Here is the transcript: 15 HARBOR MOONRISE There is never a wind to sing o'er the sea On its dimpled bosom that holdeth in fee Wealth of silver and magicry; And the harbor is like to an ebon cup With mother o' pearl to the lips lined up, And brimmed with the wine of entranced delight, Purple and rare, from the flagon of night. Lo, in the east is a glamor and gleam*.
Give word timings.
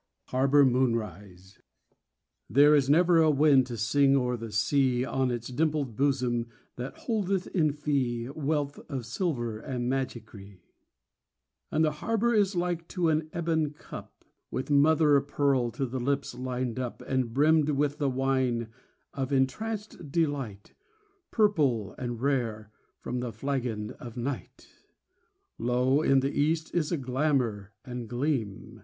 15 0.25 0.37
HARBOR 0.39 0.65
MOONRISE 0.65 1.61
There 2.49 2.73
is 2.73 2.89
never 2.89 3.19
a 3.21 3.29
wind 3.29 3.67
to 3.67 3.77
sing 3.77 4.15
o'er 4.17 4.35
the 4.35 4.51
sea 4.51 5.05
On 5.05 5.29
its 5.29 5.49
dimpled 5.49 5.95
bosom 5.95 6.47
that 6.75 6.97
holdeth 7.05 7.45
in 7.53 7.71
fee 7.71 8.27
Wealth 8.29 8.79
of 8.89 9.05
silver 9.05 9.59
and 9.59 9.87
magicry; 9.87 10.57
And 11.71 11.85
the 11.85 11.91
harbor 11.91 12.33
is 12.33 12.55
like 12.55 12.87
to 12.87 13.09
an 13.09 13.29
ebon 13.31 13.73
cup 13.75 14.25
With 14.49 14.71
mother 14.71 15.17
o' 15.17 15.21
pearl 15.21 15.69
to 15.73 15.85
the 15.85 15.99
lips 15.99 16.33
lined 16.33 16.79
up, 16.79 17.03
And 17.03 17.31
brimmed 17.31 17.69
with 17.69 17.99
the 17.99 18.09
wine 18.09 18.69
of 19.13 19.31
entranced 19.31 20.11
delight, 20.11 20.73
Purple 21.29 21.93
and 21.99 22.19
rare, 22.19 22.71
from 22.97 23.19
the 23.19 23.31
flagon 23.31 23.91
of 23.99 24.17
night. 24.17 24.67
Lo, 25.59 26.01
in 26.01 26.21
the 26.21 26.31
east 26.31 26.73
is 26.73 26.91
a 26.91 26.97
glamor 26.97 27.73
and 27.85 28.09
gleam*. 28.09 28.79